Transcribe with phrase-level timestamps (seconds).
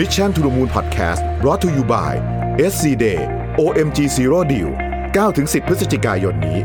[0.00, 2.12] Mission to the Moon Podcast brought to you by
[2.70, 3.20] SC Day
[3.58, 4.70] OMG Zero Deal
[5.16, 6.58] 9-10 พฤศจิกายนนี้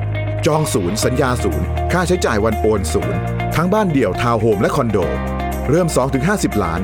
[0.46, 3.20] จองศูนย์ สัญญาศูนย์ ค่าใช้จ่ายวันโอนศูนย์
[3.56, 4.98] ทั้งบ้านเดี่ยวทาวน์โฮมและคอนโด
[5.70, 5.88] เริ่ม
[6.26, 6.82] 2-50 ล้าน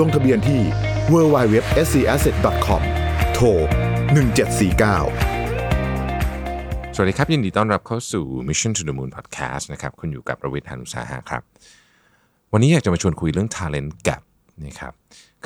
[0.00, 0.60] ลงทะเบียนที่
[1.12, 2.82] www.scasset.com
[3.34, 3.46] โทร
[5.20, 11.42] 1749สวัสดีครับ ยินดีต้อนรับเข้าสู่ Mission to the Moon Podcast นะครับคุณอยู่กับประวิทยานุสาหะครับ
[12.52, 14.22] วันนี้อยากจะมาชวนคุยเรื่อง Talent Gap
[14.66, 14.94] นะครับ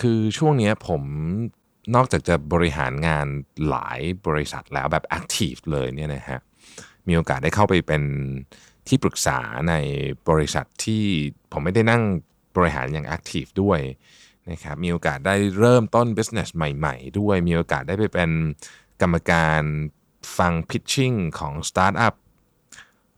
[0.00, 1.02] คือช่วงนี้ผม
[1.94, 3.26] นอกจากจะบริหารงาน
[3.68, 6.40] หลายบริษัทแล้วแบบ Active เลยเนี่ยนะฮะ
[7.08, 8.02] มีโอกาสได้เข้าไปเป็น
[8.88, 9.38] ที่ปรึกษา
[9.68, 9.74] ใน
[10.28, 11.04] บริษัทที่
[11.52, 12.02] ผมไม่ได้นั่ง
[12.56, 13.80] บริหารอย่าง Active ด้วย
[14.50, 18.30] นะครับมีโอกาสได้เริ่มต้น business ใหม่ๆ ด้วย มีโอกาสได้ไปเป็น
[19.02, 19.62] กรรมการ
[20.38, 22.14] ฟัง pitching ของ Startup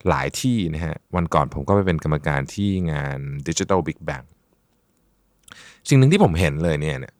[0.08, 3.18] หลายที่นะฮะวันก่อนผมก็ไปเป็นกรรมการที่งาน
[3.48, 4.26] Digital Big Bang
[5.88, 7.14] สิ่งหนึ่งที่ผมเห็นเลยเนี่ยเนี่ย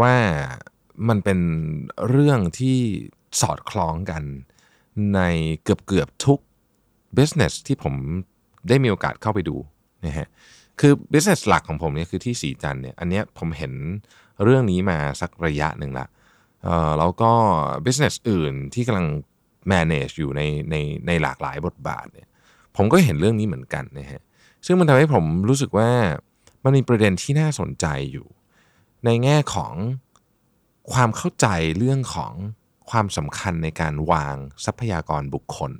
[0.00, 0.14] ว่า
[1.08, 1.38] มันเป็น
[2.08, 2.78] เรื่องที่
[3.40, 4.22] สอดคล้องกัน
[5.14, 5.20] ใน
[5.62, 6.38] เกือบเกือบทุก
[7.18, 7.94] business ที่ผม
[8.68, 9.56] ได้มีโอกาสเข้าไปดู
[10.06, 10.28] นะฮะ
[10.80, 13.72] คือ business หลักของผมเนี่ยคือที่สีจันเนี่ยอันเนี้ยผมเห็น
[14.42, 16.06] เรื่องนี้มาสักระยะหนึ่งละ
[16.64, 17.32] เอ่อแล้วก็
[17.84, 19.06] business อื่นที่กำลัง
[19.72, 22.28] manage อยู่ในในในหลากหลายบทบาทเนี่ย
[22.76, 24.22] ผมก็เห็นเรื่องนี้เหมือนกันนะฮะ
[24.66, 25.90] ซึ่งมันทำให้ผมรู้สึกว่า
[26.64, 28.26] มันมีประเด็นที่น่าสนใจอยู่
[29.04, 29.72] ในแง่ของ
[30.92, 31.46] ความเข้าใจ
[31.78, 32.32] เรื่องของ
[32.90, 35.72] ความสำคัญในการวางทรัพยากรบุคคล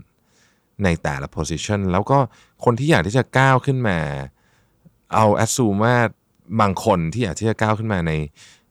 [0.85, 2.19] ในแต่ละ position แล้วก็
[2.65, 3.99] คนที่อยากที่จะก้าวขึ้นมา
[5.15, 5.97] เอาแอดซูมว่า
[6.61, 8.13] บางคนที่อยากที่จะก้าวขึ้นมาใน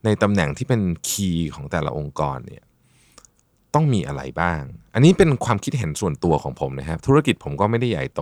[0.05, 2.63] ในตำแหน่งที่เป็น key ของแต่ละองค์กรเนี่ย
[3.73, 4.61] ต้องมีอะไรบ้าง
[4.93, 8.21] อันนี้เป็นความคิดเห็นส่วนตัวของผมนะครับ ธุรกิจผมก็ไม่ได้ใหญ่โต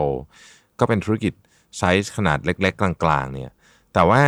[0.79, 1.33] ก็เป็นธุรกิจ
[1.77, 3.51] ไซส์ขนาดเล็ก ๆ กลางๆเนี่ย
[3.97, 4.23] แต่ว่า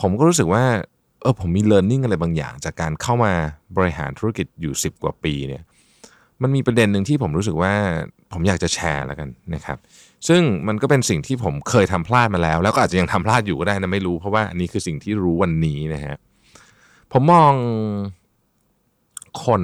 [0.00, 0.64] ผมก็รู้สึกว่า
[1.22, 3.32] เออผมมี learning อะไรบางอย่าง จากการเข้ามา
[3.76, 5.62] บริหารธุรกิจอยู่ 10 กว่าปีเนี่ย
[6.42, 7.72] มันมีประเด็นหนึ่งที่ผมรู้สึกว่า
[8.32, 9.78] ผมอยากจะแชร์แล้วกันนะครับ
[10.28, 16.16] ซึ่งมันก็เป็นสิ่งที่ผมเคยทำพลาดมาแล้ว แล้วก็อาจจะยังทำพลาดอยู่ก็ได้นะไม่รู้ เพราะว่าอันนี้คือสิ่งที่รู้วันนี้นะฮะ
[17.12, 17.52] ผมมอง
[19.44, 19.62] คน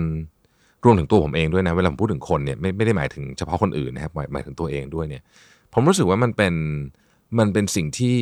[0.85, 5.23] รวมถึงตัวผมเองด้วยนะเวลาผมพูดถึงคนเนี่ยไม่ไม่ได้หมายถึงเฉพาะคนอื่นนะครับหมายถึงตัวเองด้วยเนี่ย
[5.75, 6.55] ผมรู้สึกว่ามันเป็น
[7.39, 8.19] มันเป็นสิ่งที่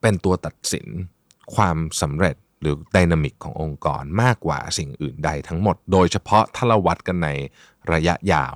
[0.00, 0.86] เป็นตัวตัดสิน
[1.54, 7.28] ความสำเร็จหรือดินามิกขององค์กรมากกว่าสิ่งอื่นใดทั้งหมด โดยเฉพาะถ้าเราวัดกันใน
[7.92, 8.54] ระยะยาว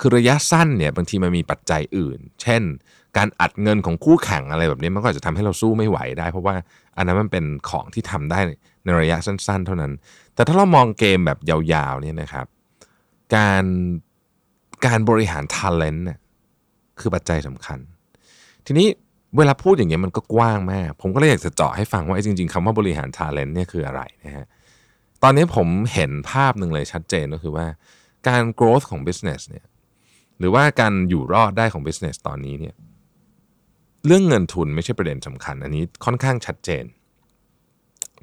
[0.00, 2.62] คือระยะสั้นเนี่ยบางทีมันมีปัจจัยอื่น เช่น
[3.16, 6.54] การอัดเงินของคู่แข่งอะไรแบบนี้มันก็อาจจะทำให้เราสู้ไม่ไหวได้ เพราะว่า
[6.96, 8.38] อันนั้นมันเป็นของที่ทำได้
[8.84, 9.92] ในระยะสั้น ๆ เท่านั้น
[10.34, 12.46] แต่ถ้าเรามองเกมแบบยาวๆเนี่ยนะครับ
[13.34, 13.64] การ
[14.86, 16.18] การบริหาร talent เนี่ย
[17.00, 17.78] คือปัจจัยสำคัญ
[18.66, 18.88] ทีนี้
[19.36, 24.46] เวลาพูดอย่างเงี้ยมันก็กว้างมาก ผมก็เลยอยากจะเจาะให้ฟังว่าไอ้จริง ๆคำว่าบริหาร talent เนี่ยคืออะไรนะฮะ
[25.22, 27.66] ตอนนี้ผมเห็นภาพหนึ่งเลยชัดเจนก็คือว่า
[28.28, 29.64] การ growth ของ business เนี่ย
[30.38, 32.74] หรือว่าการอยู่รอดได้ของ business ตอนนี้เนี่ย
[34.06, 36.84] เรื่องเงินทุนไม่ใช่ประเด็นสำคัญ อันนี้ค่อนข้างชัดเจน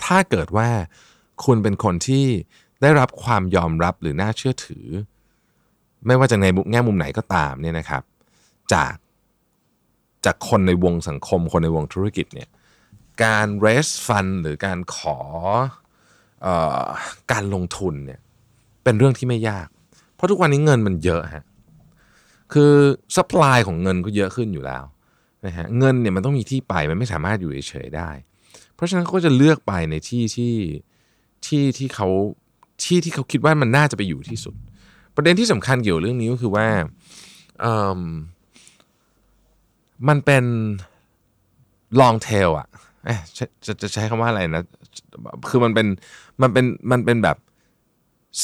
[0.03, 0.70] ถ้าเกิดว่า
[1.46, 2.26] คุณเป็นคนที่
[2.81, 4.86] ได้รับความยอมรับหรือน่าเชื่อถือ
[6.08, 8.03] ไม่ว่าจะในแง่มุมไหนก็ตามเนี่ยนะครับ
[8.74, 8.94] จาก
[10.25, 12.50] จากคนในวงสังคม คนในวงธุรกิจเนี่ย
[13.24, 15.18] การ raise fund หรือการขอ
[16.46, 16.47] อ
[17.31, 18.19] การลงทุนเนี่ย
[18.84, 19.68] เป็นเรื่องที่ไม่ยาก
[20.16, 21.44] เพราะทุกวันนี้เงินมันเยอะฮะ
[22.53, 22.74] คือ
[23.16, 24.84] supply ของเงินก็เยอะขึ้นอยู่แล้ว
[25.46, 28.09] นะฮะเงินเนี่ยมันต้องมีที่ไปมันไม่สามารถอยู่เฉยๆได้
[28.75, 30.56] เพราะฉะนั้นเขาก็จะเลือกไปในที่ที่
[31.46, 32.08] ที่ที่เขา
[32.84, 34.56] ที่ที่เขาคิดว่ามันน่าจะไปอยู่ที่สุด
[35.16, 36.68] ประเด็นที่สำคัญเกี่ยวเรื่องนี้ก็คือว่า
[40.08, 40.44] มันเป็น
[42.00, 42.68] long tail อะ
[43.38, 44.64] จะจะใช้คำว่าอะไรนะ
[45.50, 45.88] คือมันเป็น
[46.42, 47.38] มันเป็นมันเป็นแบบ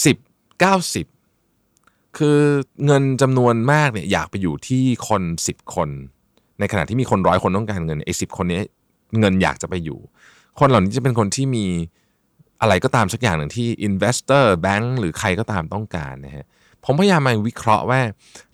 [0.05, 0.17] สิบ
[0.59, 1.05] เก้าสิบ
[2.17, 2.39] คือ
[2.85, 5.89] เงินจำนวนมากเนี่ยอยากไปอยู่ที่คนสิบคน
[6.59, 8.61] ในขณะที่มีคนร้อยคนต้องการเงินไอ้สิบคนนี้
[9.19, 9.99] เงินอยากจะไปอยู่
[10.59, 11.65] คนเหล่านี้จะเป็นคนที่มี
[12.61, 16.45] อะไรก็ตามสักอย่างหนึ่งที่ investor bank หรือใครก็ตามต้องการนะฮะ
[16.85, 17.99] ผมพยายามมาวิเคราะห์ว่า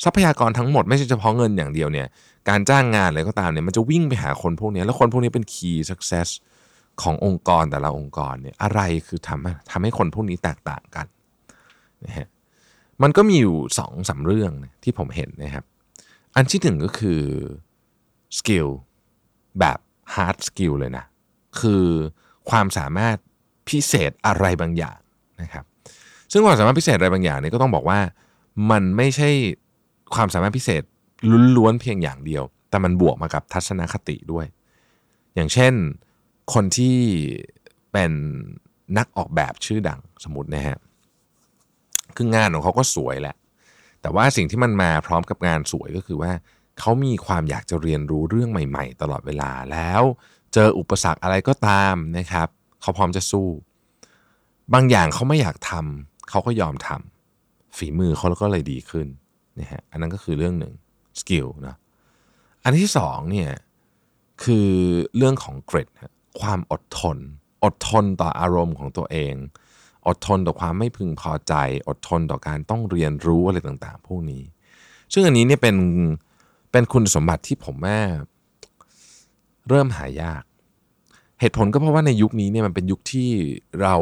[0.04, 2.08] ทรัพยากรทั้งหมดไม่ใช่เฉพาะเงินอย่างเดียวเนี่ย
[2.50, 6.30] การจ้างงานอะไรก็ตามเนี่ยมันจะวิ่งไปหาคนพวกนี้แล้วคนพวกนี้เป็น key success
[7.02, 11.06] ขององค์กรแต่ละองค์กรเนี่ยอะไรคือทำทำให้คนพวกนี้แตกต่างกัน
[12.06, 12.28] นะฮะ
[13.02, 14.52] มันก็มีอยู่สองสามเรื่อง
[14.84, 15.66] ที่ผมเห็นนะครับ
[16.36, 17.22] อันที่หนึ่งก็คือ
[18.38, 18.68] skill
[19.60, 19.80] แบบ
[20.14, 21.06] hard skill เลยนะ
[21.60, 21.86] คือ
[22.50, 23.18] ความสามารถ
[23.70, 25.00] พิเศษอะไรบางอย่าง
[25.42, 25.66] นะครับ
[26.32, 28.00] ซึ่งความสามารถพิเศษอะไรบางอย่างนี่ก็ต้องบอกว่า
[28.72, 29.30] มันไม่ใช่
[30.16, 30.84] ความสามารถพิเศษ
[31.58, 34.46] ล้วนๆเพียงอย่างเดียว แต่มันบวกมากับทัศนคติด้วย
[35.36, 35.74] อย่างเช่น
[36.54, 36.98] คนที่
[37.92, 38.12] เป็น
[38.98, 40.78] นักออกแบบชื่อดังสมมตินะฮะ
[42.16, 43.36] คืองานของเขาก็สวยแหละ
[44.02, 46.32] แต่ว่าสิ่งที่มันมาพร้อมกับงานสวยก็คือว่า
[46.80, 50.02] เขามีความอยากจะเรียนรู้เรื่องใหม่ ๆ ตลอดเวลาแล้ว
[50.54, 52.48] เจออุปสรรคอะไรก็ตามนะครับ
[52.82, 53.48] เขาพร้อมจะสู้
[54.74, 59.08] บางอย่างเขาไม่อยากทำ เขาก็ยอมทำฝีมือเขาก็เลยดีขึ้น
[59.60, 60.74] นะฮะอันนั้นก็คือเรื่องหนึ่ง
[61.20, 61.76] skill นะ
[62.64, 63.52] อันที่สองเนี่ย
[64.44, 64.70] คือ
[65.18, 65.88] เรื่องของ grit
[66.42, 67.18] ความอดทน
[67.64, 69.34] อดทนต่ออารมณ์ของตัวเอง
[70.08, 71.54] อดทนต่อความไม่พึงพอใจ
[71.88, 74.44] อดทนต่อการต้องเรียนรู้อะไรต่างๆ พวกนี้
[75.14, 75.78] ซึ่งอันนี้เนี่ยเป็น
[76.72, 78.00] เป็นคุณสมบัติที่ผมแม่ง
[79.70, 80.44] เริ่มหายาก
[81.40, 83.30] เหตุผลก็เพราะว่าในยุคนี้เนี่ยมันเป็นยุคที่
[83.82, 83.96] เรา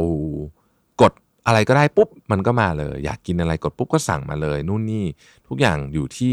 [1.50, 5.06] อะไรก็ได้ปุ๊บมันก็มาเลย อยากกินอะไรกดปุ๊บก็สั่งมาเลยนู่นนี่
[5.48, 6.32] ทุกอย่างอยู่ที่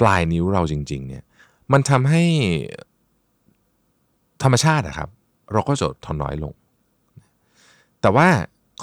[0.00, 1.24] ปลายนิ้วเราจริง ๆ เนี่ย
[1.72, 2.22] มันทำให้
[4.42, 5.08] ธรรมชาติอะครับ
[5.52, 6.52] เราก็จะทนน้อยลง
[8.00, 8.28] แต่ว่า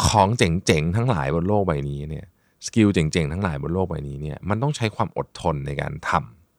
[0.08, 2.26] ของเจ๋งๆทั้งหลายบนโลกใบนี้เนี่ย
[2.66, 6.12] skill เจ๋งๆทั้งหลายบนโลกใบนี้เนี่ยมันต้องใช้ความอดทนในการท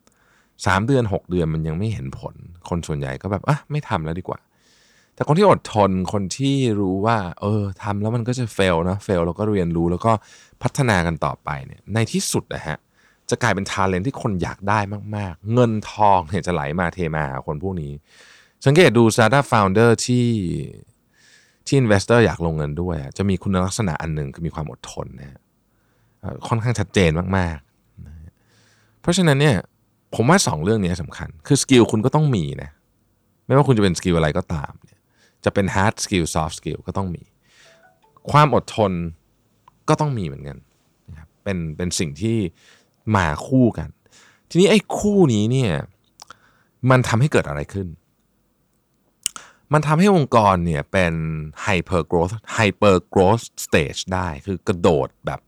[0.08, 2.34] ำสามเดือน 6 เดือนมันยังไม่เห็นผล
[2.68, 4.38] คนส่วนใหญ่ก็แบบอะไม่ทำแล้วดีกว่า
[5.14, 10.12] แต่คนที่อดทนคนที่รู้ว่า เออทำแล้วมันก็จะ fail นะ fail แล้วก็เรียนรู้แล้วก็
[10.62, 12.78] พัฒนากันต่อไปเนี่ยในที่สุดนะฮะ
[13.30, 14.78] จะกลายเป็น talent ที่คนอยากได้
[15.16, 17.92] มาก ๆ เงินทองเนี่ยจะไหลมาเทมาคนพวกนี้
[18.64, 20.26] สังเกตดู Startup Founder ที่
[21.66, 25.38] ที่ Investor อยากลงเงินด้วย จะมีคุณลักษณะอันหนึ่งคือมีความอดทนนะ
[26.48, 29.56] ค่อนข้างชัดเจนมากๆ เพราะฉะนั้นเนี่ย
[30.14, 32.70] ผมว่าสองเรื่องนี้สำคัญ คือ skill คุณก็ต้องมีนะ
[33.46, 34.72] ไม่ว่าคุณจะเป็น skill อะไรก็ตาม
[35.44, 37.22] จะเป็น hard skill soft skill ก็ต้องมี
[38.30, 38.92] ความอดทน
[39.88, 40.58] ก็ต้องมีเหมือนกัน
[41.08, 42.38] นะครับเป็นเป็นสิ่งที่
[43.16, 43.88] มาคู่กัน
[44.48, 45.72] ทีนี้ไอ้คู่นี้เนี่ย
[46.90, 47.88] มันทำให้เกิดอะไรขึ้น
[49.72, 51.14] มันทำให้องค์กรเนี่ยเป็น
[51.66, 55.40] hyper growth hyper growth stage ได้คือกระโดดแบบ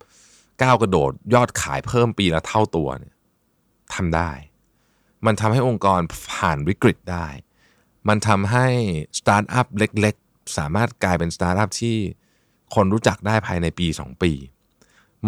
[0.63, 3.15] ก้าวกระโดดยอดขายเพิ่มปีละเท่าตัวเนี่ย
[3.95, 4.31] ทำได้
[5.27, 6.01] มันทำให้องค์กร
[6.33, 7.27] ผ่านวิกฤตได้
[8.09, 8.67] มันทำให้
[9.19, 11.97] สตาร์ทอัพเล็กๆ สามารถกลายเป็นสตาร์ทอัพที่
[12.75, 14.33] คนรู้จักได้ภายในปี 2 ปี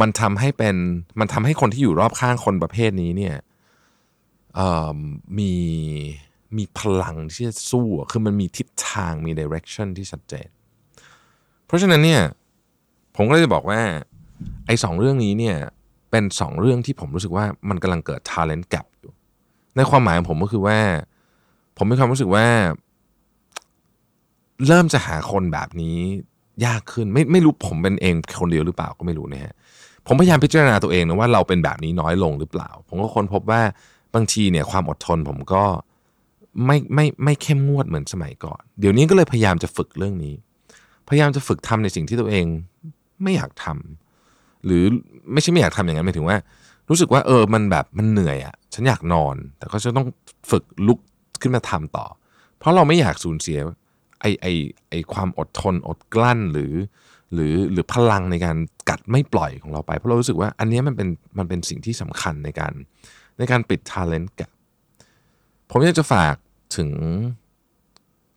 [0.01, 0.77] มันทำให้เป็น
[1.21, 3.37] มันทำให้คนที่อยู่รอบข้างคนประเภทนี้เนี่ย
[5.39, 5.53] มี
[6.57, 10.49] มีพลังที่จะสู้ คือมันมีทิศทางมี direction ที่ชัดเจน
[11.67, 12.23] เพราะฉะนั้นเนี่ย
[13.17, 13.81] ผมก็เลยจะบอกว่า
[14.67, 15.57] ไอ้สองเรื่องนี้เนี่ย
[16.11, 19.13] เป็นสองเรื่องที่ผมรู้สึกว่ามันกำลังเกิด talent gap อยู่
[19.77, 20.79] ในความหมายของผมก็คือว่า
[21.79, 22.47] ผมมีความรู้สึกว่า
[24.67, 25.99] เริ่มจะหาคนแบบนี้
[26.67, 29.55] ยากขึ้น ไม่ไม่รู้ผมเป็นเองคนเดียวหรือเปล่าก็ไม่รู้นะฮะ
[30.07, 33.63] ผมพยายามพิจารณาตัวเองนะว่าเราเป็นแบบนี้น้อยลงหรือเปล่า ผมก็ค้นพบว่า
[34.15, 35.63] บางทีเนี่ยความอดทนผมก็
[36.67, 40.35] ไม่ไม่ไม่เข้มงวดเหมือนสมัยก่อน เดี๋ยวนี้ก็เลยพยายามจะฝึกเรื่องนี้
[41.09, 42.47] พยายามจะฝึกทำในสิ่งที่ตัวเอง
[43.23, 44.83] ไม่อยากทำหรือ
[45.33, 46.37] ไม่ใช่ไม่อยากทำอย่างนั้นหมายถึงว่า
[46.89, 50.07] รู้สึกว่าเออมันแบบมันเหนื่อยอะ่ะฉันอยากนอน แต่ก็จะต้อง
[50.51, 50.99] ฝึกลุก
[51.43, 52.07] ขึ้นมาทำต่อ
[52.59, 53.59] เพราะเราไม่อยากสูญเสีย
[54.21, 54.47] ไอไอ
[54.91, 56.75] ไอความอดทนอดกลั้นหรือ
[57.35, 58.57] หรือหรือพลังในการ
[58.89, 61.09] กัดไม่ปล่อยของเราไป เพราะเรารู้สึกว่าอันนี้มันเป็น
[61.39, 62.73] มันเป็นสิ่งที่สำคัญในการ
[63.39, 64.51] ในการปิดทาเลนต์กับ
[65.71, 66.35] ผมอยากจะฝาก
[66.77, 66.91] ถึง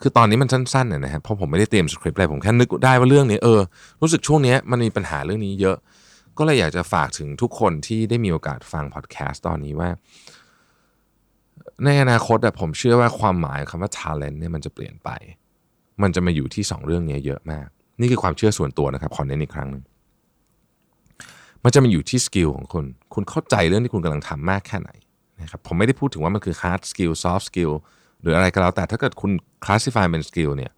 [0.01, 3.59] คือตอนนี้มันสั้นๆนะฮะเพราะผมไม่ได้เตรียมสคริปต์อะไรผมแค่นึกได้ว่าเรื่องนี้เออ
[4.01, 5.77] รู้สึกช่วงนี้มันมีปัญหาเรื่องนี้เยอะ
[6.37, 9.89] ก็เลยอยากจะฝากถึงทุกคนที่ได้มีโอกาสฟังพอดแคสต์ตอนนี้ว่า
[11.85, 15.09] ในอนาคตผมเชื่อว่าความหมายคำว่า talent เนี่ยมันจะเปลี่ยนไป
[16.01, 17.67] มันจะมาอยู่ที่ 2 เรื่องนี้เยอะมาก
[17.99, 19.83] นี่คือความเชื่อส่วนตัวนะครับขอเน้นอีกครั้งนึง
[21.63, 24.89] มันจะมาอยู่ที่ skill ของคุณคุณเข้าใจเรื่องที่คุณกำลังทำมากแค่ไหน
[25.41, 27.73] นะครับผมไม่ได้พูดถึงว่ามันคือ hard skill soft skill
[28.21, 29.31] หรืออะไรก็แล้วแต่ถ้าเกิดคุณ
[29.63, 30.71] classify เป็น skill เนี่ย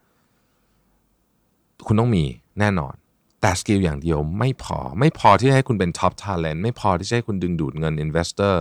[1.86, 2.24] คุณต้องมี
[2.60, 2.94] แน่นอน
[3.42, 8.56] แต่ skill อย่างเดียวไม่พอ ไม่พอที่จะให้คุณเป็น top talent ไม่พอที่จะให้คุณดึงดูดเงิน investor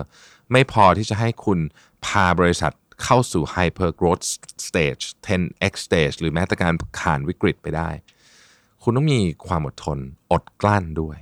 [0.53, 1.59] ไม่พอที่จะให้คุณ
[2.07, 4.25] พาบริษัทเข้าสู่ hyper growth
[4.67, 7.91] stage 10x stage หรือแม้แต่การผ่านวิกฤตไปได้
[8.83, 9.99] คุณต้องมีความอดทน
[10.33, 11.19] อดกลั้นด้วย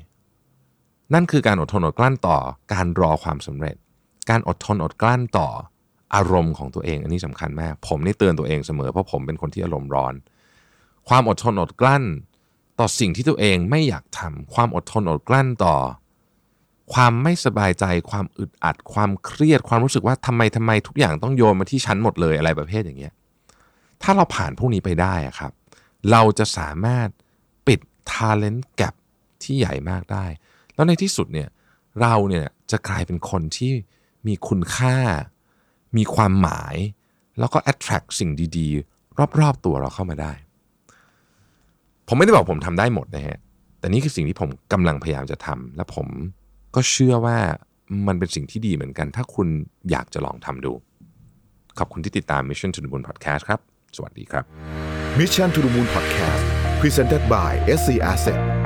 [1.15, 2.39] นั่นคือการอดทนอดกลั้นต่อ
[2.73, 3.77] การรอความสำเร็จ
[4.31, 5.49] การอดทนอดกลั้นต่อ
[6.15, 10.15] อารมณ์ของตัวเอง อันนี้สำคัญมาก ผมนี่เตือนตัวเองเสมอเพราะผมเป็นคนที่อารมณ์ร้อน
[11.09, 12.05] ความอดทนอดกลั้น
[12.79, 15.77] ต่อสิ่งที่ตัวเองไม่อยากทำความอดทนอดกลั้นต่อ
[16.93, 23.15] ความไม่สบายใจ ความอึดอัด ความเครียด ความรู้สึกว่าทำไมทำไมทุกอย่างต้องโยนมาที่ฉันหมดเลยอะไรประเภทอย่างเงี้ย
[24.03, 25.53] ถ้าเราผ่านพวกนี้ไปได้ครับ
[26.11, 27.09] เราจะสามารถ
[27.67, 27.81] ปิด
[28.13, 28.95] talent gap
[29.43, 30.25] ที่ใหญ่มากได้
[30.75, 31.49] แล้วในที่สุดเนี่ย
[32.01, 33.73] เราเนี่ยจะกลายเป็นคนที่
[34.27, 34.97] มีคุณค่า
[35.97, 36.77] มีความหมาย
[37.39, 40.33] แล้วก็ attract สิ่งดีๆ รอบๆตัวเราเข้ามาได้
[42.09, 43.39] ผมไม่ได้บอกผมทำได้หมดนะฮะ
[43.79, 46.07] แต่นี่คือสิ่งที่ผมกำลังพยายามจะทำและผม
[46.75, 47.39] ก็เชื่อว่า
[48.07, 49.49] มันเป็นสิ่งที่ดีเหมือนกัน ถ้าคุณ
[49.91, 50.73] อยากจะลองทำดู
[51.79, 53.61] ขอบคุณที่ติดตาม Mission to the Moon Podcast ครับ
[53.97, 54.45] สวัสดีครับ
[55.19, 56.45] Mission to the Moon Podcast
[56.81, 58.60] Presented by SC Asset